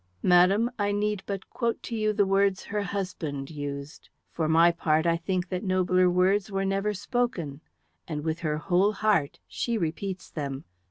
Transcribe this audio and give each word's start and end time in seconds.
"Madam, 0.23 0.71
I 0.79 0.91
need 0.91 1.21
but 1.27 1.47
quote 1.51 1.83
to 1.83 1.95
you 1.95 2.11
the 2.11 2.25
words 2.25 2.63
her 2.63 2.81
husband 2.81 3.51
used. 3.51 4.09
For 4.31 4.49
my 4.49 4.71
part, 4.71 5.05
I 5.05 5.15
think 5.15 5.49
that 5.49 5.63
nobler 5.63 6.09
words 6.09 6.49
were 6.51 6.65
never 6.65 6.91
spoken, 6.95 7.61
and 8.07 8.23
with 8.23 8.39
her 8.39 8.57
whole 8.57 8.93
heart 8.93 9.37
she 9.47 9.77
repeats 9.77 10.31
them. 10.31 10.65